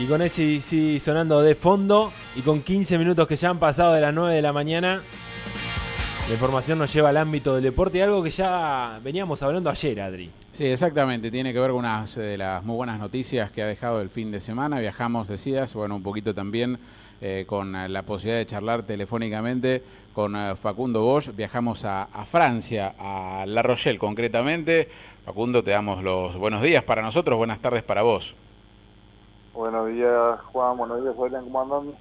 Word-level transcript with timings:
Y 0.00 0.06
con 0.06 0.22
ese 0.22 0.60
sí 0.60 1.00
sonando 1.00 1.42
de 1.42 1.56
fondo 1.56 2.12
y 2.36 2.42
con 2.42 2.62
15 2.62 2.98
minutos 2.98 3.26
que 3.26 3.34
ya 3.34 3.50
han 3.50 3.58
pasado 3.58 3.94
de 3.94 4.00
las 4.00 4.14
9 4.14 4.32
de 4.32 4.42
la 4.42 4.52
mañana, 4.52 5.02
la 6.28 6.32
información 6.32 6.78
nos 6.78 6.92
lleva 6.92 7.08
al 7.08 7.16
ámbito 7.16 7.56
del 7.56 7.64
deporte, 7.64 8.00
algo 8.00 8.22
que 8.22 8.30
ya 8.30 9.00
veníamos 9.02 9.42
hablando 9.42 9.70
ayer, 9.70 10.00
Adri. 10.00 10.30
Sí, 10.52 10.66
exactamente, 10.66 11.32
tiene 11.32 11.52
que 11.52 11.58
ver 11.58 11.70
con 11.70 11.80
unas 11.80 12.14
de 12.14 12.38
las 12.38 12.62
muy 12.64 12.76
buenas 12.76 13.00
noticias 13.00 13.50
que 13.50 13.60
ha 13.60 13.66
dejado 13.66 14.00
el 14.00 14.08
fin 14.08 14.30
de 14.30 14.38
semana. 14.38 14.78
Viajamos, 14.78 15.26
decías, 15.26 15.74
bueno, 15.74 15.96
un 15.96 16.02
poquito 16.04 16.32
también 16.32 16.78
eh, 17.20 17.44
con 17.48 17.72
la 17.72 18.02
posibilidad 18.02 18.38
de 18.38 18.46
charlar 18.46 18.84
telefónicamente 18.84 19.82
con 20.12 20.36
eh, 20.36 20.54
Facundo 20.54 21.02
Bosch. 21.02 21.34
Viajamos 21.34 21.84
a, 21.84 22.04
a 22.04 22.24
Francia, 22.24 22.94
a 23.00 23.44
La 23.48 23.62
Rochelle 23.62 23.98
concretamente. 23.98 24.88
Facundo, 25.24 25.64
te 25.64 25.72
damos 25.72 26.04
los 26.04 26.36
buenos 26.36 26.62
días 26.62 26.84
para 26.84 27.02
nosotros, 27.02 27.36
buenas 27.36 27.58
tardes 27.58 27.82
para 27.82 28.02
vos. 28.02 28.32
Buenos 29.58 29.92
días, 29.92 30.40
Juan. 30.52 30.76
Buenos 30.76 31.02
días, 31.02 31.16
Julián. 31.16 31.42
¿Cómo 31.42 31.60
andan? 31.62 31.94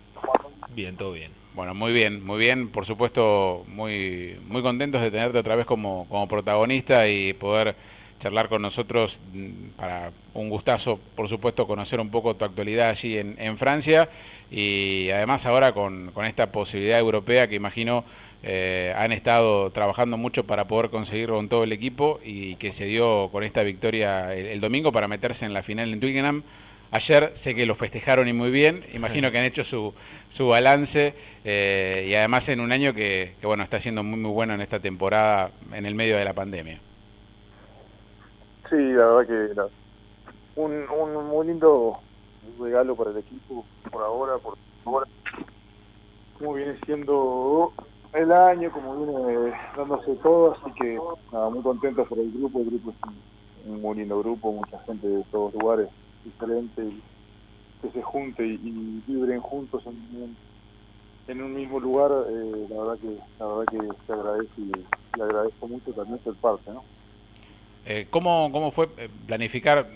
Bien, 0.75 0.95
todo 0.95 1.13
bien. 1.13 1.31
Bueno, 1.55 1.73
muy 1.73 1.91
bien, 1.91 2.23
muy 2.23 2.37
bien. 2.37 2.69
Por 2.69 2.85
supuesto, 2.85 3.65
muy, 3.67 4.39
muy 4.47 4.61
contentos 4.61 5.01
de 5.01 5.09
tenerte 5.09 5.39
otra 5.39 5.55
vez 5.55 5.65
como, 5.65 6.05
como 6.07 6.27
protagonista 6.27 7.07
y 7.07 7.33
poder 7.33 7.75
charlar 8.19 8.47
con 8.47 8.61
nosotros 8.61 9.17
mm, 9.33 9.69
para 9.75 10.11
un 10.35 10.51
gustazo, 10.51 10.99
por 11.15 11.29
supuesto, 11.29 11.65
conocer 11.65 11.99
un 11.99 12.11
poco 12.11 12.35
tu 12.35 12.45
actualidad 12.45 12.89
allí 12.89 13.17
en, 13.17 13.57
Francia 13.57 14.07
y 14.51 15.09
además 15.09 15.47
ahora 15.47 15.73
con, 15.73 16.11
con, 16.11 16.25
esta 16.25 16.51
posibilidad 16.51 16.99
europea 16.99 17.47
que 17.47 17.55
imagino 17.55 18.03
eh, 18.43 18.93
han 18.95 19.11
estado 19.11 19.71
trabajando 19.71 20.15
mucho 20.15 20.43
para 20.45 20.67
poder 20.67 20.91
conseguirlo 20.91 21.37
con 21.37 21.49
todo 21.49 21.63
el 21.63 21.71
equipo 21.71 22.19
y 22.23 22.55
que 22.57 22.71
se 22.71 22.85
dio 22.85 23.29
con 23.31 23.43
esta 23.43 23.63
victoria 23.63 24.35
el 24.35 24.61
domingo 24.61 24.91
para 24.91 25.07
meterse 25.07 25.43
en 25.45 25.53
la 25.53 25.63
final 25.63 25.91
en 25.91 25.99
Twickenham. 25.99 26.43
Ayer 26.91 27.33
sé 27.35 27.53
que 27.53 27.65
lo 27.65 27.75
festejaron 27.75 28.27
y 28.29 28.33
muy 28.33 28.49
bien, 28.49 28.85
imagino 28.93 29.29
que 29.29 29.37
han 29.37 29.43
hecho 29.43 29.65
su, 29.65 29.93
su 30.29 30.47
balance 30.47 31.13
eh, 31.43 32.05
y 32.07 32.15
además 32.15 32.47
en 32.47 32.61
un 32.61 32.71
año 32.71 32.93
que, 32.93 33.35
que, 33.41 33.47
bueno 33.47 33.63
está 33.63 33.81
siendo 33.81 34.03
muy 34.03 34.17
muy 34.17 34.31
bueno 34.31 34.53
en 34.53 34.61
esta 34.61 34.79
temporada 34.79 35.51
en 35.73 35.85
el 35.85 35.95
medio 35.95 36.15
de 36.15 36.23
la 36.23 36.33
pandemia. 36.33 36.79
Sí, 38.69 38.77
la 38.77 39.05
verdad 39.05 39.27
que 39.27 39.51
era 39.51 39.67
un, 40.55 40.85
un 40.89 41.27
muy 41.27 41.47
lindo 41.47 41.99
regalo 42.57 42.95
para 42.95 43.11
el 43.11 43.17
equipo 43.17 43.65
por 43.91 44.03
ahora, 44.03 44.37
por 44.37 44.57
ahora, 44.85 45.07
como 46.37 46.53
viene 46.53 46.77
siendo 46.85 47.73
el 48.13 48.31
año, 48.31 48.71
como 48.71 48.95
viene 48.95 49.53
dándose 49.75 50.15
todo, 50.23 50.53
así 50.53 50.71
que 50.79 50.97
nada, 51.33 51.49
muy 51.49 51.61
contento 51.61 52.05
por 52.05 52.17
el 52.17 52.31
grupo, 52.31 52.59
el 52.59 52.67
grupo 52.67 52.91
es 52.91 52.95
un, 53.65 53.73
un 53.73 53.81
muy 53.81 53.97
lindo 53.97 54.19
grupo, 54.19 54.53
mucha 54.53 54.79
gente 54.85 55.05
de 55.05 55.23
todos 55.31 55.53
lugares 55.53 55.89
diferente 56.27 56.83
y 56.83 57.01
que 57.81 57.91
se 57.91 58.01
junte 58.01 58.45
y, 58.45 58.53
y 58.53 59.03
vibren 59.07 59.39
juntos 59.39 59.83
en 61.27 61.41
un, 61.41 61.53
mismo 61.53 61.79
lugar, 61.79 62.11
eh, 62.29 62.67
la 62.69 62.83
verdad 62.83 62.97
que 62.99 63.17
la 63.39 63.45
verdad 63.45 63.65
que 63.71 64.05
se 64.05 64.13
agradece 64.13 64.51
y 64.57 65.17
le 65.17 65.23
agradezco 65.23 65.67
mucho 65.67 65.91
también 65.91 66.19
ser 66.23 66.33
parte, 66.35 66.71
¿no? 66.71 66.83
Eh, 67.85 68.07
¿cómo, 68.09 68.49
¿Cómo 68.51 68.71
fue 68.71 68.87
planificar 69.25 69.87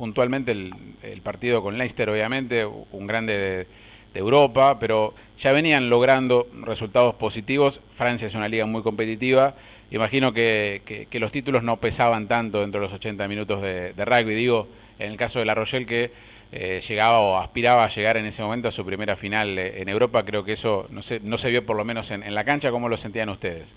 puntualmente 0.00 0.52
el, 0.52 1.20
partido 1.22 1.62
con 1.62 1.76
Leicester, 1.76 2.08
obviamente, 2.08 2.64
un 2.64 3.06
grande 3.06 3.36
de, 3.36 3.66
Europa, 4.14 4.78
pero 4.80 5.14
ya 5.38 5.52
venían 5.52 5.88
logrando 5.88 6.48
resultados 6.64 7.14
positivos. 7.14 7.80
Francia 7.96 8.26
es 8.26 8.34
una 8.34 8.48
liga 8.48 8.66
muy 8.66 8.82
competitiva. 8.82 9.54
Imagino 9.90 10.32
que, 10.32 10.82
que, 10.84 11.06
que 11.06 11.20
los 11.20 11.30
títulos 11.30 11.62
no 11.62 11.76
pesaban 11.76 12.26
tanto 12.26 12.60
dentro 12.62 12.80
de 12.80 12.86
los 12.86 12.94
80 12.94 13.28
minutos 13.28 13.62
de, 13.62 13.92
de 13.92 14.04
rugby. 14.04 14.34
Digo, 14.34 14.66
en 15.00 15.12
el 15.12 15.16
caso 15.16 15.38
de 15.38 15.44
La 15.44 15.54
Rochelle 15.54 15.86
que 15.86 16.12
eh, 16.52 16.82
llegaba 16.86 17.20
o 17.20 17.36
aspiraba 17.36 17.84
a 17.84 17.88
llegar 17.88 18.16
en 18.16 18.26
ese 18.26 18.42
momento 18.42 18.68
a 18.68 18.72
su 18.72 18.84
primera 18.84 19.16
final 19.16 19.58
eh, 19.58 19.80
en 19.80 19.88
Europa, 19.88 20.24
creo 20.24 20.44
que 20.44 20.54
eso 20.54 20.86
no 20.90 21.00
se, 21.00 21.20
no 21.20 21.38
se 21.38 21.50
vio 21.50 21.64
por 21.64 21.76
lo 21.76 21.84
menos 21.84 22.10
en, 22.10 22.34
la 22.34 22.44
cancha, 22.44 22.70
¿cómo 22.70 22.88
lo 22.88 22.96
sentían 22.96 23.28
ustedes? 23.28 23.72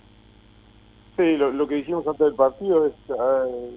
Sí, 1.18 1.38
lo, 1.38 1.68
que 1.68 1.76
dijimos 1.76 2.08
antes 2.08 2.26
del 2.26 2.36
partido 2.36 2.88
es 2.88 2.94
eh, 3.10 3.72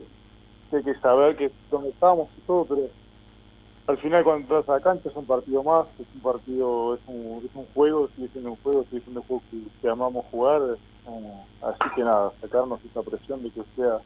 que 0.70 0.76
hay 0.76 0.82
que 0.82 0.94
saber 0.94 1.36
que 1.36 1.50
dónde 1.70 1.90
estamos 1.90 2.28
y 2.38 2.40
todo, 2.46 2.64
pero 2.64 2.88
al 3.86 3.98
final 3.98 4.24
cuando 4.24 4.42
entras 4.42 4.68
a 4.68 4.78
la 4.78 4.80
cancha 4.80 5.10
es 5.10 5.16
un 5.16 5.26
partido 5.26 5.62
más, 5.62 5.86
es 5.98 6.06
un 6.14 6.20
partido, 6.22 6.94
es 6.94 7.00
un, 7.06 7.44
es 7.44 7.54
un 7.54 7.66
juego, 7.74 8.08
sigue 8.16 8.28
siendo 8.28 8.50
un 8.50 8.56
juego, 8.56 8.84
sigue 8.90 9.02
siendo 9.02 9.20
un 9.20 9.26
juego 9.26 9.42
que, 9.50 9.58
que 9.82 9.88
amamos 9.88 10.24
jugar, 10.30 10.62
así 11.60 11.94
que 11.94 12.02
nada, 12.02 12.32
sacarnos 12.40 12.80
esa 12.82 13.02
presión 13.02 13.42
de 13.42 13.50
que 13.50 13.60
sea 13.76 14.00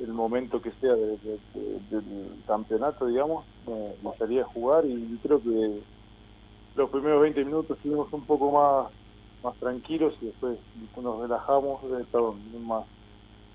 el 0.00 0.12
momento 0.12 0.60
que 0.60 0.72
sea 0.80 0.94
de, 0.94 1.18
de, 1.18 1.38
de, 1.54 1.80
del 1.90 2.42
campeonato, 2.46 3.06
digamos, 3.06 3.44
me 3.66 3.94
gustaría 4.02 4.44
jugar 4.44 4.84
y 4.84 5.18
creo 5.22 5.40
que 5.42 5.80
los 6.74 6.90
primeros 6.90 7.22
20 7.22 7.44
minutos 7.44 7.76
estuvimos 7.76 8.12
un 8.12 8.24
poco 8.24 8.50
más 8.50 8.92
más 9.42 9.56
tranquilos 9.56 10.14
y 10.20 10.26
después 10.26 10.56
nos 11.02 11.20
relajamos, 11.20 11.82
eh, 11.84 12.04
perdón, 12.12 12.36
más 12.64 12.84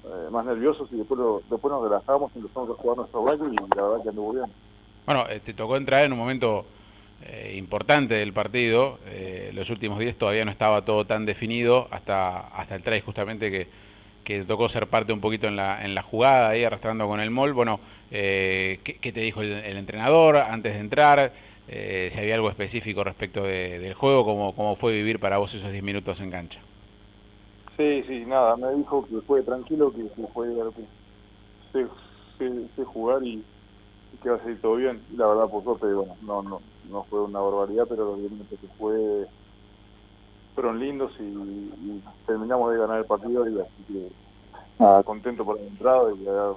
eh, 0.07 0.29
más 0.31 0.45
nerviosos 0.45 0.87
y 0.91 0.95
después 0.95 1.19
lo, 1.19 1.41
después 1.49 1.69
nos 1.69 1.83
relajamos 1.83 2.31
y 2.33 2.39
empezamos 2.39 2.69
a 2.69 2.73
jugar 2.81 2.97
nuestro 2.97 3.25
rugby 3.25 3.55
y 3.55 3.75
la 3.75 3.83
verdad 3.83 4.03
que 4.03 4.09
anduvo 4.09 4.33
bien. 4.33 4.45
Bueno, 5.05 5.25
eh, 5.29 5.41
te 5.43 5.53
tocó 5.53 5.75
entrar 5.75 6.05
en 6.05 6.13
un 6.13 6.19
momento 6.19 6.65
eh, 7.25 7.55
importante 7.57 8.13
del 8.13 8.31
partido, 8.31 8.99
los 9.53 9.69
últimos 9.69 9.99
días 9.99 10.15
todavía 10.15 10.45
no 10.45 10.51
estaba 10.51 10.85
todo 10.85 11.05
tan 11.05 11.25
definido 11.25 11.87
hasta 11.89 12.39
hasta 12.39 12.75
el 12.75 12.83
try 12.83 13.01
justamente 13.01 13.49
que 13.49 13.67
que 14.27 14.43
tocó 14.43 14.67
ser 14.67 14.87
parte 14.87 15.13
un 15.13 15.21
poquito 15.21 15.47
en 15.47 15.55
la, 15.55 15.81
en 15.81 15.95
la 15.95 16.01
jugada, 16.01 16.49
ahí 16.49 16.61
arrastrando 16.61 17.07
con 17.07 17.21
el 17.21 17.31
mol. 17.31 17.53
Bueno, 17.53 17.79
eh, 18.11 18.81
¿qué, 18.83 18.97
¿qué, 18.97 19.13
te 19.13 19.21
dijo 19.21 19.41
el, 19.41 19.77
entrenador 19.77 20.35
antes 20.35 20.73
de 20.73 20.79
entrar? 20.81 21.31
Eh, 21.69 22.09
si 22.11 22.19
había 22.19 22.35
algo 22.35 22.49
específico 22.49 23.05
respecto 23.05 23.43
de, 23.43 23.79
del 23.79 23.93
juego, 23.93 24.25
¿cómo, 24.25 24.53
¿cómo 24.53 24.75
fue 24.75 24.91
vivir 24.91 25.21
para 25.21 25.37
vos 25.37 25.53
esos 25.53 25.71
10 25.71 25.81
minutos 25.81 26.19
en 26.19 26.31
cancha? 26.31 26.59
Sí, 27.77 28.03
sí, 28.05 28.25
nada, 28.25 28.57
me 28.57 28.69
dijo 28.73 29.07
que 29.07 29.21
fue 29.21 29.43
tranquilo, 29.43 29.93
que, 29.93 30.03
que 30.09 30.27
fue 30.33 30.49
que 30.49 30.81
sé, 31.71 31.87
sé, 32.37 32.67
sé, 32.75 32.83
jugar 32.83 33.23
y, 33.23 33.41
que 34.21 34.29
va 34.29 34.35
a 34.35 34.39
salir 34.39 34.59
todo 34.59 34.75
bien. 34.75 34.99
Y 35.13 35.15
la 35.15 35.29
verdad, 35.29 35.49
por 35.49 35.63
suerte, 35.63 35.85
bueno, 35.85 36.17
no, 36.21 36.41
no, 36.41 36.61
no 36.89 37.03
fue 37.05 37.21
una 37.21 37.39
barbaridad, 37.39 37.85
pero 37.87 38.03
los 38.03 38.19
10 38.19 38.31
minutos 38.31 38.59
que 38.59 38.67
fue 38.77 39.25
fueron 40.57 40.79
lindos 40.79 41.11
y, 41.19 41.21
y, 41.21 42.03
terminamos 42.25 42.71
de 42.71 42.79
ganar 42.79 42.97
el 42.97 43.05
partido 43.05 43.47
y 43.47 43.59
así 43.59 43.93
que 43.93 44.07
nada, 44.79 45.03
contento 45.03 45.45
por 45.45 45.59
el 45.59 45.67
entrado 45.67 46.17
y 46.17 46.27
haber, 46.27 46.55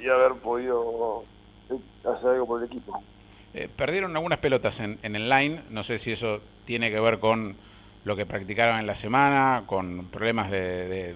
y 0.00 0.08
haber 0.08 0.40
podido 0.40 1.22
hacer 2.04 2.30
algo 2.30 2.46
por 2.46 2.60
el 2.60 2.66
equipo. 2.66 3.00
Eh, 3.54 3.68
perdieron 3.76 4.16
algunas 4.16 4.40
pelotas 4.40 4.80
en, 4.80 4.98
en, 5.04 5.14
el 5.14 5.28
line, 5.28 5.62
no 5.70 5.84
sé 5.84 6.00
si 6.00 6.10
eso 6.10 6.40
tiene 6.64 6.90
que 6.90 6.98
ver 6.98 7.20
con 7.20 7.54
lo 8.04 8.16
que 8.16 8.26
practicaron 8.26 8.80
en 8.80 8.88
la 8.88 8.96
semana, 8.96 9.62
con 9.66 10.06
problemas 10.06 10.50
de, 10.50 10.88
de, 10.88 11.14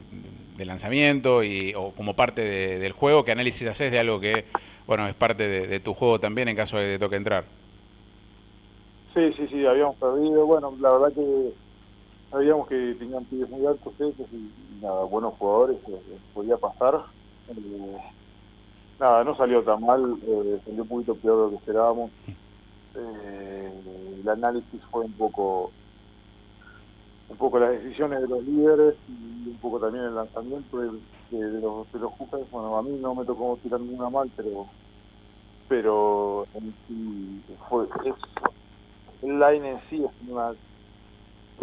de 0.57 0.65
lanzamiento 0.65 1.43
y, 1.43 1.75
o 1.75 1.91
como 1.91 2.15
parte 2.15 2.43
de, 2.43 2.79
del 2.79 2.93
juego, 2.93 3.25
¿qué 3.25 3.33
análisis 3.33 3.67
haces 3.67 3.91
de 3.91 3.99
algo 3.99 4.21
que 4.21 4.45
bueno 4.87 5.09
es 5.09 5.15
parte 5.17 5.49
de, 5.49 5.81
tu 5.81 5.93
juego 5.93 6.21
también 6.21 6.47
en 6.47 6.55
caso 6.55 6.77
de 6.77 6.93
que 6.93 6.99
toque 7.01 7.17
entrar? 7.17 7.47
Sí, 9.13 9.33
sí, 9.37 9.49
sí, 9.49 9.67
habíamos 9.67 9.97
perdido, 9.97 10.47
bueno, 10.47 10.73
la 10.81 10.93
verdad 10.93 11.13
que 11.13 11.64
sabíamos 12.35 12.67
que 12.67 12.97
tenían 12.99 13.25
pibes 13.27 13.49
muy 13.49 13.65
altos 13.65 13.95
ellos 14.01 14.29
y, 14.33 14.51
nada, 14.83 15.05
buenos 15.05 15.35
jugadores, 15.35 15.77
eh, 15.87 16.19
podía 16.35 16.57
pasar. 16.57 17.05
Eh, 17.49 17.97
nada, 18.99 19.23
no 19.23 19.37
salió 19.37 19.63
tan 19.63 19.81
mal, 19.81 20.19
eh, 20.27 20.61
salió 20.65 20.83
un 20.83 20.89
poquito 20.89 21.15
peor 21.15 21.37
de 21.37 21.43
lo 21.45 21.51
que 21.51 21.57
esperábamos. 21.57 22.11
Eh, 22.97 23.73
el 24.21 24.29
análisis 24.29 24.81
fue 24.91 25.05
un 25.05 25.13
poco 25.13 25.71
un 27.29 27.37
poco 27.37 27.59
las 27.59 27.71
decisiones 27.71 28.21
de 28.21 28.29
los 28.29 28.45
líderes 28.45 28.95
y 29.09 29.49
un 29.51 29.59
poco 29.63 29.79
también 29.79 30.05
el 30.05 30.15
lanzamiento 30.17 30.79
de 30.79 30.87
los 31.61 31.93
de 31.93 31.99
los 32.01 32.13
jugadores. 32.15 32.51
Bueno, 32.51 32.77
a 32.77 32.83
mí 32.83 32.99
no 33.01 33.15
me 33.15 33.25
tocó 33.25 33.57
tirar 33.63 33.81
ninguna 33.81 34.11
mal, 34.11 34.29
pero 34.37 34.67
pero 35.69 36.47
en 36.55 36.75
sí 36.89 37.43
fue 37.69 37.87
es, 38.05 38.15
el 39.23 39.39
line 39.39 39.71
en 39.71 39.81
sí 39.89 40.05
es 40.05 40.29
una 40.29 40.53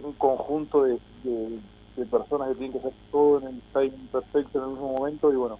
un 0.04 0.14
conjunto 0.14 0.84
de, 0.84 0.98
de, 1.24 2.06
personas 2.06 2.50
que 2.50 2.56
tienen 2.56 2.72
que 2.72 2.80
hacer 2.80 2.94
todo 3.12 3.40
en 3.42 3.48
el 3.48 3.62
timing 3.74 4.08
perfecto 4.08 4.58
en 4.58 4.64
el 4.64 4.70
mismo 4.72 4.94
momento 4.94 5.32
y 5.32 5.36
bueno, 5.36 5.60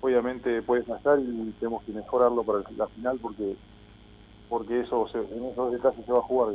obviamente 0.00 0.62
puede 0.62 0.82
fallar 0.82 1.20
y 1.20 1.54
tenemos 1.60 1.82
que 1.84 1.92
mejorarlo 1.92 2.42
para 2.42 2.60
la 2.76 2.86
final 2.88 3.18
porque 3.20 3.54
porque 4.48 4.80
eso 4.80 5.08
se, 5.08 5.18
en 5.18 5.44
esos 5.44 5.72
detalles 5.72 6.04
se 6.04 6.12
va 6.12 6.18
a 6.18 6.22
jugar. 6.22 6.54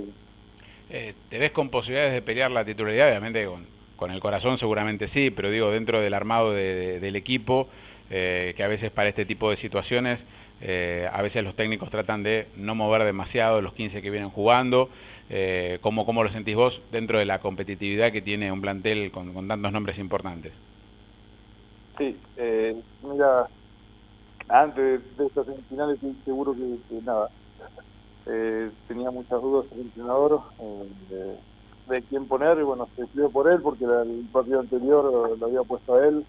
Eh, 0.89 1.13
¿Te 1.29 1.37
ves 1.37 1.51
con 1.51 1.69
posibilidades 1.69 2.13
de 2.13 2.21
pelear 2.21 2.51
la 2.51 2.63
titularidad? 2.63 3.09
Obviamente 3.09 3.45
con, 3.45 3.65
con 3.95 4.11
el 4.11 4.19
corazón 4.19 4.57
seguramente 4.57 5.07
sí, 5.07 5.31
pero 5.31 5.49
digo, 5.49 5.71
dentro 5.71 5.99
del 5.99 6.13
armado 6.13 6.53
de, 6.53 6.75
de, 6.75 6.99
del 6.99 7.15
equipo, 7.15 7.67
eh, 8.09 8.53
que 8.55 8.63
a 8.63 8.67
veces 8.67 8.91
para 8.91 9.09
este 9.09 9.25
tipo 9.25 9.49
de 9.49 9.55
situaciones 9.55 10.23
eh, 10.61 11.09
a 11.11 11.21
veces 11.21 11.43
los 11.43 11.55
técnicos 11.55 11.89
tratan 11.89 12.23
de 12.23 12.47
no 12.55 12.75
mover 12.75 13.03
demasiado 13.03 13.61
los 13.61 13.73
15 13.73 14.01
que 14.01 14.09
vienen 14.09 14.29
jugando. 14.29 14.89
Eh, 15.29 15.77
¿cómo, 15.81 16.05
¿Cómo 16.05 16.23
lo 16.23 16.29
sentís 16.29 16.55
vos 16.55 16.81
dentro 16.91 17.19
de 17.19 17.25
la 17.25 17.39
competitividad 17.39 18.11
que 18.11 18.21
tiene 18.21 18.51
un 18.51 18.61
plantel 18.61 19.11
con, 19.11 19.33
con 19.33 19.47
tantos 19.47 19.71
nombres 19.71 19.99
importantes? 19.99 20.53
Sí, 21.97 22.17
eh, 22.37 22.81
mira, 23.03 23.47
antes 24.47 25.17
de, 25.17 25.25
estas 25.27 25.45
semifinales 25.45 25.95
estoy 25.95 26.15
seguro 26.25 26.53
que, 26.53 26.77
que, 26.89 27.01
nada, 27.03 27.29
eh, 28.25 28.71
tenía 28.87 29.11
muchas 29.11 29.39
dudas 29.41 29.65
el 29.73 29.81
entrenador 29.81 30.41
de, 31.09 32.01
quién 32.03 32.25
poner 32.25 32.57
y 32.59 32.63
bueno, 32.63 32.87
se 32.95 33.01
decidió 33.01 33.29
por 33.29 33.51
él 33.51 33.61
porque 33.61 33.83
el 33.83 34.27
partido 34.31 34.59
anterior 34.59 35.37
lo 35.37 35.45
había 35.45 35.63
puesto 35.63 35.95
a 35.95 36.07
él. 36.07 36.25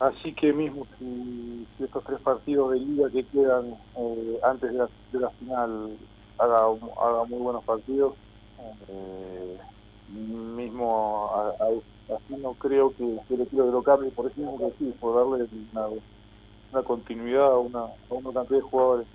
Así 0.00 0.32
que 0.32 0.52
mismo 0.52 0.86
si, 0.98 1.66
estos 1.82 2.04
tres 2.04 2.20
partidos 2.20 2.70
de 2.70 2.78
liga 2.78 3.10
que 3.10 3.24
quedan 3.24 3.74
antes 4.44 4.72
de 4.72 4.78
la, 5.18 5.30
final 5.30 5.98
haga, 6.38 7.24
muy 7.28 7.38
buenos 7.38 7.64
partidos, 7.64 8.14
mismo 10.08 11.30
así 11.34 12.40
no 12.40 12.54
creo 12.54 12.94
que, 12.96 13.18
el 13.28 13.40
equipo 13.40 13.64
lo 13.64 13.82
cambie, 13.82 14.10
por 14.12 14.26
eso 14.26 14.40
mismo 14.40 14.58
que 14.58 14.72
sí, 14.78 14.94
por 15.00 15.16
darle 15.16 15.48
una, 15.72 16.82
continuidad 16.84 17.52
a 17.52 17.58
una, 17.58 17.80
a 17.80 18.14
una 18.14 18.32
cantidad 18.32 18.58
de 18.58 18.62
jugadores. 18.62 19.06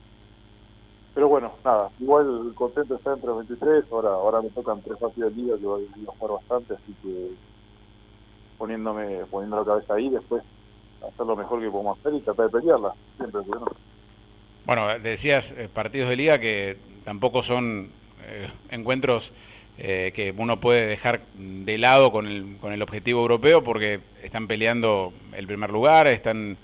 Pero 1.13 1.29
bueno, 1.29 1.53
nada, 1.63 1.91
igual 1.99 2.47
el 2.47 2.55
contento 2.55 2.95
está 2.95 3.13
entre 3.13 3.27
los 3.27 3.37
23, 3.47 3.85
ahora, 3.89 4.09
ahora 4.09 4.41
me 4.41 4.49
tocan 4.49 4.81
tres 4.81 4.97
partidos 4.97 5.33
de 5.33 5.41
liga 5.41 5.57
que 5.57 5.65
voy 5.65 5.85
a 5.85 6.11
jugar 6.11 6.39
bastante, 6.39 6.73
así 6.73 6.93
que 7.01 7.31
poniéndome, 8.57 9.25
poniendo 9.27 9.57
la 9.57 9.65
cabeza 9.65 9.93
ahí, 9.93 10.09
después 10.09 10.43
hacer 11.07 11.25
lo 11.25 11.35
mejor 11.35 11.61
que 11.61 11.69
podemos 11.69 11.99
hacer 11.99 12.13
y 12.13 12.21
tratar 12.21 12.45
de 12.49 12.59
pelearla, 12.59 12.93
siempre, 13.17 13.41
bueno. 13.41 13.65
Bueno, 14.65 14.99
decías 14.99 15.51
eh, 15.51 15.67
partidos 15.71 16.09
de 16.09 16.15
liga 16.15 16.39
que 16.39 16.77
tampoco 17.03 17.43
son 17.43 17.89
eh, 18.25 18.49
encuentros 18.69 19.31
eh, 19.77 20.13
que 20.15 20.33
uno 20.37 20.59
puede 20.61 20.87
dejar 20.87 21.21
de 21.35 21.77
lado 21.77 22.11
con 22.11 22.27
el, 22.27 22.57
con 22.61 22.71
el 22.71 22.81
objetivo 22.81 23.21
europeo 23.21 23.63
porque 23.63 23.99
están 24.21 24.47
peleando 24.47 25.11
el 25.35 25.47
primer 25.47 25.71
lugar, 25.71 26.07
están 26.07 26.57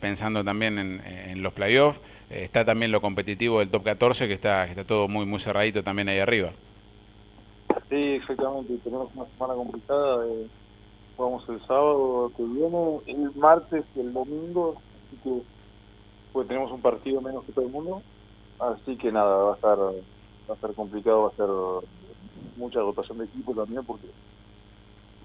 pensando 0.00 0.42
también 0.42 0.78
en, 0.78 1.42
los 1.42 1.52
playoffs, 1.52 2.00
está 2.30 2.64
también 2.64 2.90
lo 2.90 3.02
competitivo 3.02 3.58
del 3.58 3.68
top 3.68 3.84
14 3.84 4.26
que 4.26 4.32
está, 4.32 4.64
está 4.64 4.84
todo 4.84 5.06
muy, 5.06 5.26
muy 5.26 5.38
cerradito 5.38 5.82
también 5.82 6.08
ahí 6.08 6.18
arriba. 6.18 6.52
Sí, 7.90 8.14
exactamente, 8.14 8.72
tenemos 8.82 9.10
una 9.14 9.26
semana 9.26 9.52
complicada, 9.52 10.24
jugamos 11.16 11.48
el 11.48 11.60
sábado 11.66 12.30
que 12.36 12.42
viene, 12.42 13.00
el 13.06 13.34
martes 13.34 13.84
y 13.94 14.00
el 14.00 14.12
domingo, 14.12 14.74
así 14.76 15.16
que 15.22 15.42
pues 16.32 16.46
tenemos 16.48 16.70
un 16.70 16.82
partido 16.82 17.20
menos 17.20 17.44
que 17.44 17.52
todo 17.52 17.64
el 17.64 17.72
mundo, 17.72 18.02
así 18.58 18.96
que 18.96 19.10
nada, 19.10 19.36
va 19.36 19.52
a 19.52 19.54
estar 19.54 19.78
va 19.78 20.52
a 20.52 20.54
estar 20.54 20.74
complicado, 20.74 21.22
va 21.22 21.28
a 21.28 21.36
ser 21.36 21.48
mucha 22.56 22.80
dotación 22.80 23.18
de 23.18 23.24
equipo 23.24 23.54
también 23.54 23.84
porque 23.84 24.08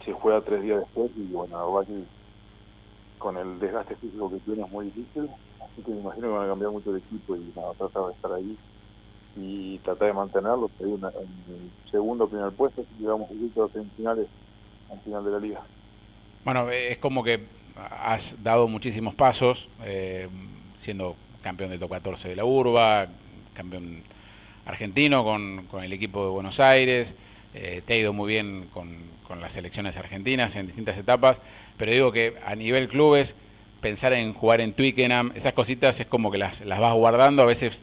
se 0.06 0.14
juega 0.14 0.42
tres 0.42 0.64
días 0.64 0.80
después 0.80 1.12
y 1.16 1.28
bueno, 1.28 1.58
la 1.58 1.96
con 3.20 3.38
el 3.38 3.60
desgaste 3.60 3.96
físico 3.98 4.32
que 4.32 4.40
tiene 4.40 4.64
es 4.64 4.72
muy 4.72 4.86
difícil, 4.86 5.30
así 5.62 5.84
que 5.84 5.92
me 5.92 6.00
imagino 6.00 6.28
que 6.28 6.34
van 6.34 6.46
a 6.46 6.50
cambiar 6.50 6.72
mucho 6.72 6.92
de 6.92 7.00
equipo 7.00 7.36
y 7.36 7.54
nada, 7.56 7.74
tratar 7.74 8.06
de 8.08 8.14
estar 8.14 8.34
ahí 8.34 8.58
y 9.36 9.78
tratar 9.80 10.08
de 10.08 10.14
mantenerlo, 10.14 10.70
que 10.78 10.86
hay 10.86 10.92
una, 10.92 11.12
segundo 11.92 12.28
primer 12.28 12.52
puesto, 12.52 12.84
si 12.84 13.04
llegamos 13.04 13.30
a 13.30 13.74
semifinales 13.74 14.28
al 14.92 15.00
final 15.02 15.24
de 15.24 15.32
la 15.32 15.40
liga. 15.40 15.62
Bueno, 16.44 16.72
es 16.72 16.98
como 16.98 17.24
que 17.24 17.40
has 17.76 18.34
dado 18.42 18.68
muchísimos 18.68 19.14
pasos, 19.14 19.70
eh, 19.86 20.28
siendo 20.80 21.16
campeón 21.44 21.70
del 21.70 21.80
top 21.80 21.92
14 21.92 22.30
de 22.30 22.36
la 22.36 22.46
Urba, 22.46 23.08
campeón 23.54 24.02
argentino 24.66 25.24
con, 25.24 25.68
el 25.84 25.94
equipo 25.94 26.24
de 26.24 26.32
Buenos 26.32 26.60
Aires, 26.60 27.14
eh, 27.54 27.84
te 27.86 27.94
ha 27.94 27.98
ido 27.98 28.12
muy 28.12 28.28
bien 28.28 28.68
con, 28.74 29.12
las 29.40 29.54
selecciones 29.54 29.96
argentinas 29.96 30.58
en 30.58 30.66
distintas 30.66 30.98
etapas, 30.98 31.38
pero 31.78 31.92
digo 31.92 32.12
que 32.12 32.34
a 32.46 32.54
nivel 32.54 32.90
clubes, 32.90 33.34
pensar 33.80 34.12
en 34.12 34.34
jugar 34.34 34.60
en 34.60 34.74
Twickenham, 34.74 35.32
esas 35.36 35.54
cositas 35.54 35.98
es 36.02 36.06
como 36.06 36.32
que 36.32 36.38
las, 36.38 36.66
vas 36.66 36.94
guardando, 36.94 37.44
a 37.44 37.46
veces 37.46 37.82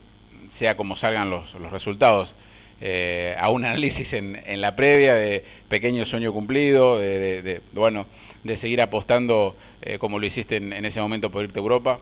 sea 0.51 0.77
como 0.77 0.97
salgan 0.97 1.31
los, 1.31 1.53
resultados. 1.71 2.35
Eh, 2.81 3.35
a 3.39 3.51
un 3.51 3.65
análisis 3.65 4.13
en, 4.13 4.61
la 4.61 4.77
previa 4.77 5.15
de 5.15 5.43
pequeño 5.69 6.05
sueño 6.05 6.33
cumplido, 6.35 6.99
de, 6.99 7.63
bueno, 7.73 8.07
de 8.45 8.57
seguir 8.57 8.81
apostando 8.81 9.55
eh, 9.83 9.99
como 9.99 10.19
lo 10.19 10.27
hiciste 10.27 10.57
en, 10.57 10.85
ese 10.85 11.01
momento 11.01 11.31
por 11.31 11.45
irte 11.45 11.59
a 11.59 11.63
Europa 11.63 12.01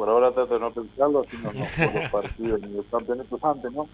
por 0.00 0.08
ahora 0.08 0.32
trato 0.32 0.54
de 0.54 0.60
no 0.60 0.70
pensarlo, 0.70 1.26
sino 1.30 1.52
no 1.52 1.66
por 1.76 1.94
los 1.94 2.10
partidos 2.10 2.62
ni 2.62 2.72
los 2.74 2.86
campeonatos 2.86 3.44
antes, 3.44 3.70
¿no? 3.70 3.86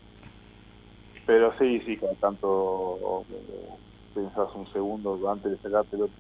Pero 1.26 1.52
sí, 1.58 1.82
sí, 1.84 1.96
cada 1.96 2.14
tanto 2.14 3.24
eh, 3.28 3.68
pensás 4.14 4.48
un 4.54 4.72
segundo 4.72 5.18
antes 5.28 5.50
de 5.50 5.58
sacar 5.58 5.84
pelota, 5.86 6.14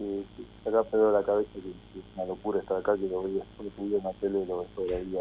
sacar 0.64 0.84
pelota 0.86 1.06
de 1.06 1.12
la 1.12 1.22
cabeza, 1.24 1.50
que, 1.52 2.00
es 2.00 2.04
una 2.16 2.24
locura 2.26 2.58
estar 2.58 2.78
acá, 2.78 2.96
que 2.96 3.06
lo 3.06 3.22
veía, 3.22 3.44
lo 3.60 3.96
en 3.96 4.02
la 4.02 4.12
tele, 4.14 4.44
lo 4.44 4.66
veía 4.76 5.20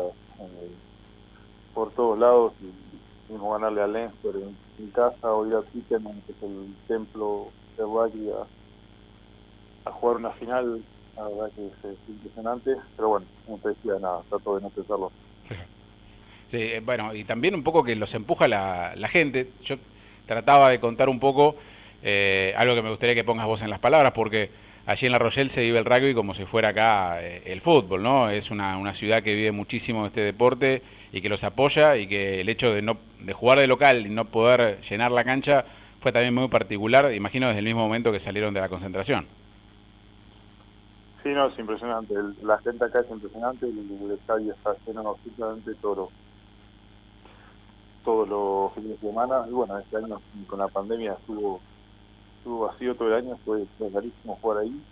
por 1.76 1.92
todos 1.92 2.18
lados, 2.18 2.54
y 2.60 3.32
mismo 3.32 3.52
ganarle 3.52 3.82
a 3.84 3.88
Leinster 3.88 4.36
en, 4.36 4.58
en, 4.80 4.90
casa, 4.90 5.32
o 5.32 5.46
ir 5.46 5.54
a 5.54 5.62
Twickenham, 5.62 6.20
que 6.22 6.32
es 6.32 6.42
el 6.42 6.76
templo 6.88 7.50
de 7.78 7.84
rugby, 7.84 8.32
a 9.86 9.92
jugar 9.92 10.18
una 10.18 10.32
final 10.32 10.84
la 11.16 11.24
verdad 11.24 11.52
que 11.56 11.66
es, 11.66 11.98
impresionante, 12.10 12.76
pero 12.96 13.10
bueno, 13.10 13.26
como 13.46 13.58
te 13.60 13.70
decía, 13.70 13.94
nada, 14.02 14.22
trato 14.30 14.56
de 14.56 14.62
no 14.62 14.70
pensarlo. 14.70 15.12
Sí, 16.52 16.58
eh, 16.58 16.80
bueno, 16.80 17.14
y 17.16 17.24
también 17.24 17.56
un 17.56 17.64
poco 17.64 17.84
que 17.84 17.96
los 17.96 18.14
empuja 18.14 18.48
la, 18.48 19.10
gente. 19.10 19.50
Yo 19.64 19.78
trataba 20.28 20.70
de 20.70 20.80
contar 20.80 21.10
un 21.10 21.20
poco 21.20 21.56
eh, 22.04 22.54
algo 22.56 22.76
que 22.76 22.84
me 22.84 22.92
gustaría 22.92 23.16
que 23.16 23.24
pongas 23.24 23.48
vos 23.48 23.64
en 23.64 23.72
las 23.72 23.80
palabras, 23.80 24.12
porque 24.12 24.52
allí 24.86 25.08
en 25.08 25.12
La 25.12 25.18
Rochelle 25.18 25.50
se 25.50 25.62
vive 25.62 25.80
el 25.80 25.86
rugby 25.86 26.14
como 26.14 26.36
si 26.36 26.46
fuera 26.46 26.70
acá 26.70 27.18
eh, 27.20 27.42
el 27.48 27.62
fútbol, 27.62 28.04
¿no? 28.04 28.30
Es 28.30 28.52
una, 28.52 28.78
una, 28.78 28.94
ciudad 28.94 29.24
que 29.24 29.34
vive 29.34 29.52
muchísimo 29.52 30.06
este 30.06 30.22
deporte 30.22 30.84
y 31.12 31.20
que 31.20 31.30
los 31.30 31.44
apoya 31.44 31.98
y 31.98 32.06
que 32.06 32.42
el 32.42 32.48
hecho 32.48 32.72
de, 32.72 32.84
no, 32.84 33.00
de 33.20 33.34
jugar 33.34 33.58
de 33.58 33.66
local 33.66 34.06
y 34.06 34.10
no 34.12 34.26
poder 34.26 34.82
llenar 34.82 35.12
la 35.12 35.24
cancha 35.24 35.66
fue 36.00 36.12
también 36.12 36.36
muy 36.36 36.48
particular, 36.48 37.12
imagino 37.12 37.48
desde 37.48 37.60
el 37.60 37.66
mismo 37.66 37.82
momento 37.82 38.12
que 38.12 38.20
salieron 38.20 38.54
de 38.54 38.62
la 38.62 38.70
concentración. 38.70 39.26
Sí, 41.26 41.34
no, 41.34 41.48
es 41.48 41.58
impresionante. 41.58 42.14
la 42.44 42.60
gente 42.60 42.86
acá 42.86 43.00
es 43.00 43.10
impresionante. 43.10 43.66
El, 43.66 44.12
estadio 44.12 44.54
está 44.54 44.76
lleno 44.86 45.10
absolutamente 45.10 45.74
todo, 45.82 46.12
todos 48.04 48.30
los 48.30 48.74
fines 48.74 49.02
de 49.02 49.08
semana. 49.08 49.44
Y 49.50 49.52
bueno, 49.52 49.76
este 49.80 49.98
año 49.98 50.22
con 50.46 50.60
la 50.60 50.68
pandemia 50.68 51.14
estuvo, 51.14 51.62
estuvo 52.38 52.68
vacío 52.68 52.94
todo 52.94 53.08
el 53.08 53.26
año. 53.26 53.40
Fue, 53.44 53.66
rarísimo 53.92 54.38
jugar 54.40 54.60
ahí. 54.60 54.84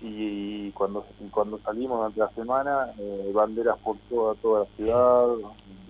Y, 0.00 0.72
cuando 0.72 1.06
cuando 1.30 1.60
salimos 1.60 1.98
durante 1.98 2.18
la 2.18 2.30
semana, 2.30 2.92
eh, 2.98 3.30
banderas 3.32 3.78
por 3.78 3.96
toda 4.10 4.34
toda 4.34 4.64
la 4.64 4.66
ciudad, 4.74 5.28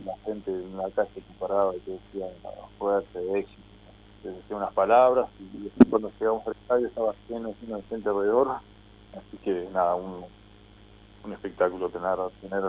la 0.04 0.16
gente 0.26 0.50
en 0.50 0.76
la 0.76 0.90
calle 0.90 1.08
que 1.14 1.34
paraba 1.40 1.74
y 1.74 1.80
que 1.80 1.92
decía 1.92 2.26
fuerte, 2.78 3.38
éxito, 3.38 3.62
que 4.22 4.28
decía 4.28 4.56
unas 4.58 4.74
palabras 4.74 5.26
y, 5.40 5.70
cuando 5.88 6.12
llegamos 6.20 6.46
al 6.46 6.52
estadio 6.52 6.86
estaba 6.88 7.14
lleno, 7.30 7.54
lleno 7.62 7.76
de 7.76 7.82
gente 7.84 8.10
alrededor 8.10 8.60
Así 9.12 9.36
que 9.44 9.68
nada, 9.72 9.94
un, 9.94 10.24
un 11.24 11.32
espectáculo 11.32 11.88
tener, 11.88 12.16
tener 12.40 12.62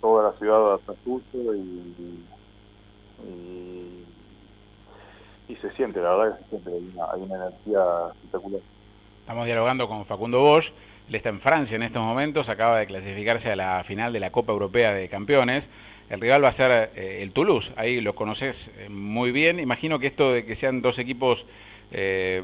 toda 0.00 0.30
la 0.30 0.38
ciudad 0.38 0.74
atrás 0.74 0.96
tuyo 1.04 1.54
y, 1.54 1.94
y, 5.48 5.56
se 5.60 5.72
siente, 5.72 6.00
la 6.00 6.14
verdad 6.14 6.38
que 6.38 6.44
se 6.44 6.50
siente, 6.50 6.70
hay 6.70 6.90
una, 6.94 7.04
hay 7.12 7.22
una 7.22 7.34
energía 7.36 7.82
espectacular. 8.14 8.60
Estamos 9.20 9.46
dialogando 9.46 9.88
con 9.88 10.04
Facundo 10.04 10.40
Bosch, 10.40 10.70
él 11.08 11.14
está 11.14 11.30
en 11.30 11.40
Francia 11.40 11.76
en 11.76 11.82
estos 11.82 12.04
momentos, 12.04 12.48
acaba 12.48 12.78
de 12.78 12.86
clasificarse 12.86 13.50
a 13.50 13.56
la 13.56 13.82
final 13.82 14.12
de 14.12 14.20
la 14.20 14.30
Copa 14.30 14.52
Europea 14.52 14.92
de 14.92 15.08
Campeones. 15.08 15.68
El 16.10 16.20
rival 16.20 16.44
va 16.44 16.48
a 16.48 16.52
ser 16.52 16.92
eh, 16.94 17.22
el 17.22 17.32
Toulouse, 17.32 17.72
ahí 17.76 18.00
lo 18.00 18.14
conoces 18.14 18.70
eh, 18.76 18.88
muy 18.88 19.32
bien. 19.32 19.58
Imagino 19.58 19.98
que 19.98 20.06
esto 20.06 20.32
de 20.32 20.44
que 20.44 20.54
sean 20.54 20.82
dos 20.82 20.98
equipos 20.98 21.46
eh, 21.90 22.42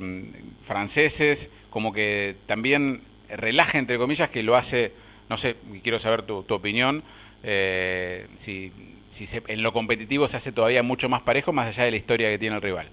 franceses, 0.64 1.48
como 1.70 1.92
que 1.92 2.36
también 2.46 3.02
relaja, 3.36 3.78
entre 3.78 3.98
comillas, 3.98 4.30
que 4.30 4.42
lo 4.42 4.56
hace, 4.56 4.92
no 5.28 5.38
sé, 5.38 5.56
quiero 5.82 5.98
saber 5.98 6.22
tu, 6.22 6.44
opinión, 6.48 7.02
eh, 7.42 8.26
si, 8.38 8.72
si 9.10 9.26
en 9.48 9.62
lo 9.62 9.72
competitivo 9.72 10.28
se 10.28 10.36
hace 10.36 10.52
todavía 10.52 10.82
mucho 10.82 11.08
más 11.08 11.22
parejo, 11.22 11.52
más 11.52 11.68
allá 11.68 11.84
de 11.84 11.90
la 11.92 11.96
historia 11.96 12.30
que 12.30 12.38
tiene 12.38 12.56
el 12.56 12.62
rival. 12.62 12.88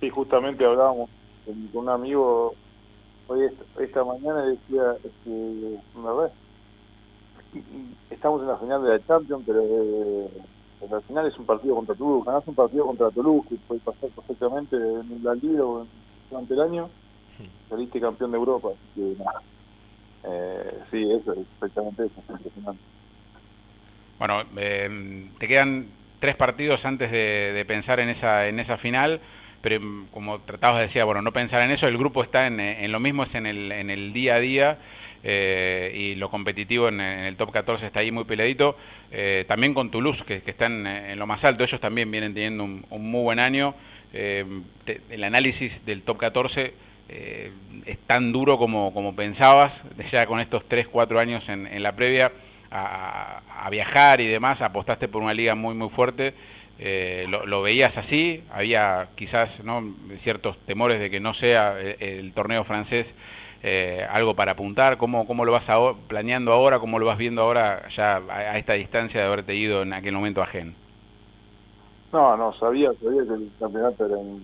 Sí, 0.00 0.10
justamente 0.10 0.64
hablábamos 0.64 1.08
con, 1.44 1.68
un 1.72 1.88
amigo 1.88 2.54
hoy 3.28 3.48
esta, 3.80 4.04
mañana 4.04 4.42
decía, 4.42 4.96
este, 5.04 5.78
estamos 8.10 8.42
en 8.42 8.48
la 8.48 8.56
final 8.56 8.82
de 8.82 8.88
la 8.90 9.06
Champions, 9.06 9.44
pero 9.46 9.60
eh, 9.62 10.28
al 10.90 11.02
final 11.02 11.26
es 11.26 11.38
un 11.38 11.46
partido 11.46 11.76
contra 11.76 11.94
Toulouse, 11.94 12.26
ganás 12.26 12.46
un 12.46 12.54
partido 12.54 12.86
contra 12.86 13.10
Toulouse 13.10 13.48
que 13.48 13.56
puede 13.56 13.80
pasar 13.80 14.10
perfectamente 14.10 14.76
en 14.76 15.20
la 15.22 15.34
liga 15.34 15.64
o 15.64 15.86
durante 16.30 16.54
el 16.54 16.60
año, 16.60 16.90
saliste 17.68 18.00
campeón 18.00 18.30
de 18.30 18.36
Europa, 18.38 18.68
así 18.68 19.00
que 19.00 19.16
eh, 20.24 20.78
sí, 20.90 21.08
eso, 21.10 21.34
exactamente 21.54 22.04
eso, 22.04 22.14
es 22.20 22.30
impresionante. 22.30 22.82
Bueno, 24.18 24.44
em, 24.56 25.30
te 25.38 25.48
quedan 25.48 25.88
tres 26.20 26.36
partidos 26.36 26.84
antes 26.84 27.10
de, 27.10 27.64
pensar 27.66 27.98
en 27.98 28.08
esa, 28.08 28.48
en 28.48 28.60
esa 28.60 28.78
final. 28.78 29.20
pero 29.60 29.80
mm, 29.80 30.06
como 30.12 30.40
tratabas 30.40 30.76
de 30.78 30.82
decir, 30.82 31.04
bueno, 31.04 31.22
no 31.22 31.32
pensar 31.32 31.62
en 31.62 31.70
eso, 31.70 31.88
el 31.88 31.98
grupo 31.98 32.22
está 32.22 32.46
en, 32.46 32.92
lo 32.92 33.00
mismo, 33.00 33.24
es 33.24 33.34
en 33.34 33.46
el, 33.46 33.72
en 33.72 33.90
el 33.90 34.12
día 34.12 34.36
a 34.36 34.40
día. 34.40 34.78
Eh, 35.24 35.92
y 35.94 36.14
lo 36.16 36.30
competitivo 36.30 36.88
en, 36.88 37.00
el 37.00 37.36
top 37.36 37.52
14 37.52 37.86
está 37.86 38.00
ahí 38.00 38.12
muy 38.12 38.24
peladito. 38.24 38.76
Eh, 39.10 39.44
también 39.48 39.74
con 39.74 39.90
Toulouse, 39.90 40.24
que, 40.24 40.42
que 40.42 40.50
están 40.52 40.86
en, 40.86 41.18
lo 41.18 41.26
más 41.26 41.44
alto, 41.44 41.64
ellos 41.64 41.80
también 41.80 42.10
vienen 42.10 42.34
teniendo 42.34 42.64
un, 42.64 42.84
muy 42.90 43.22
buen 43.22 43.38
año. 43.38 43.74
el 44.12 45.24
análisis 45.24 45.84
del 45.84 46.02
top 46.02 46.18
14 46.18 46.74
es 47.86 47.98
tan 48.06 48.32
duro 48.32 48.58
como, 48.58 48.92
como 48.94 49.14
pensabas, 49.14 49.82
ya 50.10 50.26
con 50.26 50.40
estos 50.40 50.64
3, 50.66 50.88
4 50.88 51.18
años 51.18 51.48
en, 51.48 51.66
en 51.66 51.82
la 51.82 51.92
previa 51.94 52.32
a, 52.72 53.68
viajar 53.70 54.20
y 54.20 54.26
demás, 54.26 54.60
apostaste 54.62 55.08
por 55.08 55.22
una 55.22 55.34
liga 55.34 55.54
muy 55.54 55.74
muy 55.74 55.88
fuerte, 55.88 56.34
eh, 56.78 57.26
lo, 57.28 57.62
veías 57.62 57.96
así, 57.96 58.42
había 58.50 59.08
quizás 59.14 59.62
¿no? 59.62 59.94
ciertos 60.16 60.58
temores 60.66 60.98
de 60.98 61.10
que 61.10 61.20
no 61.20 61.32
sea 61.32 61.76
eh, 61.78 62.18
el, 62.18 62.32
torneo 62.32 62.64
francés 62.64 63.14
eh, 63.62 64.04
algo 64.10 64.34
para 64.34 64.52
apuntar, 64.52 64.96
¿Cómo, 64.96 65.26
¿cómo, 65.26 65.44
lo 65.44 65.52
vas 65.52 65.68
planeando 66.08 66.52
ahora, 66.52 66.80
cómo 66.80 66.98
lo 66.98 67.06
vas 67.06 67.18
viendo 67.18 67.42
ahora 67.42 67.88
ya 67.88 68.20
a, 68.28 68.58
esta 68.58 68.72
distancia 68.72 69.20
de 69.20 69.26
haberte 69.26 69.54
ido 69.54 69.82
en 69.82 69.92
aquel 69.92 70.14
momento 70.14 70.42
a 70.42 70.46
Gen? 70.46 70.74
No, 72.12 72.36
no, 72.36 72.52
sabía, 72.54 72.90
sabía 73.02 73.22
que 73.22 73.34
el 73.34 73.50
campeonato 73.58 74.04
era 74.04 74.16
un 74.16 74.42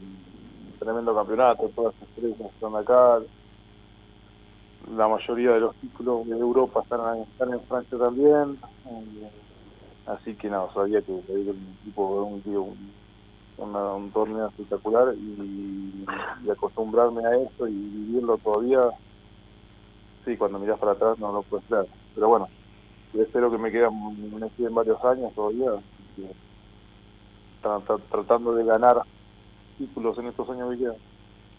tremendo 0.78 1.14
campeonato, 1.14 1.70
todas 1.74 1.94
las 2.00 2.08
estrellas 2.08 2.52
están 2.52 2.76
acá, 2.76 3.20
la 4.96 5.08
mayoría 5.08 5.52
de 5.52 5.60
los 5.60 5.74
títulos 5.76 6.26
de 6.26 6.38
Europa 6.38 6.80
están, 6.82 7.18
están 7.20 7.52
en 7.52 7.60
Francia 7.62 7.98
también. 7.98 8.58
Eh, 8.86 9.30
así 10.06 10.34
que 10.34 10.48
no, 10.48 10.72
sabía 10.72 11.02
que 11.02 11.12
un 11.12 11.76
equipo, 11.82 12.22
un, 12.22 12.92
un, 13.58 14.10
torneo 14.12 14.46
espectacular 14.48 15.14
y, 15.14 16.06
acostumbrarme 16.50 17.26
a 17.26 17.32
eso 17.32 17.68
y 17.68 17.74
vivirlo 17.74 18.38
todavía, 18.38 18.80
sí, 20.24 20.36
cuando 20.36 20.58
miras 20.58 20.78
para 20.78 20.92
atrás 20.92 21.18
no 21.18 21.32
lo 21.32 21.42
puedes 21.42 21.66
creer. 21.66 21.86
Pero 22.14 22.28
bueno, 22.28 22.48
espero 23.12 23.50
que 23.50 23.58
me 23.58 23.70
queden, 23.70 24.38
me 24.38 24.48
queden 24.50 24.74
varios 24.74 25.04
años 25.04 25.32
todavía, 25.34 25.72
tratando 28.10 28.54
de 28.54 28.64
ganar 28.64 29.02
títulos 29.78 30.18
en 30.18 30.26
estos 30.26 30.48
años. 30.50 30.76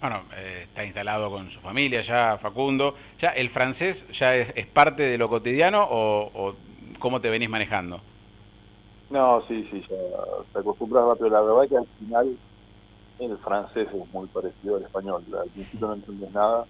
Bueno, 0.02 0.24
eh, 0.36 0.64
está 0.64 0.86
instalado 0.86 1.30
con 1.30 1.50
su 1.50 1.60
familia 1.60 2.02
ya, 2.02 2.38
Facundo. 2.38 2.96
¿Ya 3.20 3.30
el 3.30 3.50
francés 3.50 4.06
ya 4.12 4.36
es, 4.36 4.68
parte 4.68 5.04
de 5.04 5.18
lo 5.18 5.30
cotidiano 5.30 5.86
o, 5.90 6.54
cómo 7.00 7.20
te 7.20 7.30
venís 7.30 7.50
manejando? 7.50 8.02
No, 9.10 9.42
sí, 9.48 9.68
sí, 9.72 9.82
ya 9.90 9.96
te 10.54 10.60
acostumbras 10.60 11.06
rápido. 11.06 11.30
La 11.30 11.42
verdad 11.42 11.68
que 11.68 11.78
al 11.78 11.88
final 12.00 12.38
el 13.20 13.38
francés 13.40 13.88
es 13.92 14.14
muy 14.14 14.28
parecido 14.28 14.78
al 14.78 14.84
español. 14.84 15.24
Al 15.34 15.50
principio 15.50 15.88
no 15.88 15.94
entiendes 15.96 16.32
nada 16.32 16.66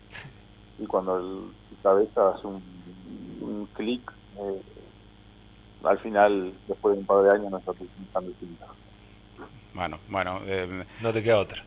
y 0.79 0.86
cuando 0.86 1.18
el, 1.18 1.51
tu 1.70 1.82
cabeza 1.84 2.29
hace 2.29 2.48
un, 2.48 2.63
un 3.41 3.68
clic, 3.74 4.01
eh, 4.39 4.62
al 5.84 6.00
final, 6.00 6.53
después 6.68 6.96
de 6.96 7.01
un 7.01 7.06
par 7.06 7.24
de 7.24 7.32
años, 7.32 7.51
no 7.51 7.58
estás 7.58 7.77
distinto. 7.79 8.65
Bueno, 9.74 10.00
bueno. 10.10 10.41
Eh, 10.46 10.86
no 11.01 11.13
te 11.13 11.24
queda 11.24 11.39
otra. 11.39 11.63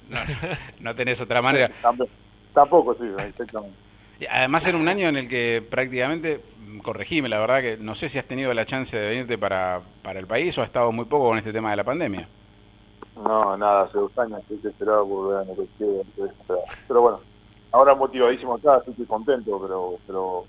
No, 0.80 0.94
tenés 0.94 1.20
otra 1.20 1.40
manera. 1.40 1.70
Tampoco, 2.52 2.94
sí, 2.94 3.04
exactamente. 3.26 3.76
Además 4.30 4.66
en 4.66 4.76
un 4.76 4.88
año 4.88 5.08
en 5.08 5.16
el 5.16 5.28
que 5.28 5.66
prácticamente, 5.68 6.42
mm, 6.58 6.78
corregime, 6.80 7.28
la 7.28 7.40
verdad 7.40 7.60
que 7.60 7.76
no 7.78 7.94
sé 7.94 8.08
si 8.08 8.18
has 8.18 8.26
tenido 8.26 8.52
la 8.52 8.66
chance 8.66 8.96
de 8.96 9.08
venirte 9.08 9.38
para, 9.38 9.80
para 10.02 10.20
el 10.20 10.26
país 10.26 10.56
o 10.58 10.62
has 10.62 10.68
estado 10.68 10.92
muy 10.92 11.06
poco 11.06 11.28
con 11.28 11.38
este 11.38 11.52
tema 11.52 11.70
de 11.70 11.76
la 11.76 11.84
pandemia. 11.84 12.28
No, 13.16 13.56
nada, 13.56 13.82
hace 13.82 13.98
dos 13.98 14.16
años 14.18 14.40
estoy 14.40 14.70
esperado 14.70 15.06
por 15.06 15.28
ver 15.28 15.38
a 15.38 16.64
Pero 16.88 17.00
bueno, 17.00 17.20
ahora 17.72 17.94
motivadísimo 17.94 18.54
acá, 18.54 18.82
estoy 18.86 19.06
contento, 19.06 19.60
pero 19.60 19.98
pero 20.06 20.44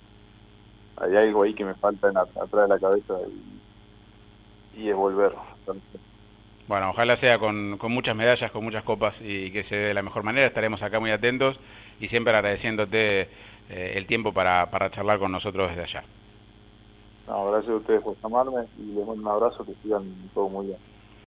hay 0.98 1.16
algo 1.16 1.44
ahí 1.44 1.54
que 1.54 1.66
me 1.66 1.74
falta 1.76 2.10
en, 2.10 2.18
atrás 2.18 2.52
de 2.52 2.68
la 2.68 2.80
cabeza 2.80 3.16
y, 4.76 4.82
y 4.82 4.90
es 4.90 4.96
volver. 4.96 5.34
Bueno, 6.68 6.92
ojalá 6.92 7.18
sea 7.18 7.40
con, 7.40 7.78
muchas 7.90 8.16
medallas, 8.16 8.52
con 8.52 8.64
muchas 8.64 8.84
copas 8.84 9.16
y 9.22 9.52
que 9.52 9.64
se 9.64 9.76
dé 9.76 9.86
de 9.88 9.94
la 9.94 10.02
mejor 10.02 10.24
manera. 10.24 10.48
Estaremos 10.48 10.82
acá 10.82 11.00
muy 11.00 11.12
atentos 11.12 11.60
y 12.00 12.08
siempre 12.08 12.34
agradeciéndote 12.34 13.30
eh, 13.70 13.94
el 13.96 14.06
tiempo 14.06 14.32
para, 14.32 14.70
para 14.72 14.90
charlar 14.90 15.20
con 15.20 15.32
nosotros 15.32 15.70
desde 15.70 15.84
allá. 15.84 16.04
Gracias 17.28 17.72
a 17.72 17.76
ustedes 17.76 18.02
por 18.02 18.16
llamarme 18.22 18.66
y 18.78 18.94
les 18.94 19.06
mando 19.06 19.22
un 19.22 19.28
abrazo, 19.28 19.66
que 19.66 19.74
sigan 19.82 20.04
todo 20.34 20.50
muy 20.50 20.68
bien. 20.68 20.93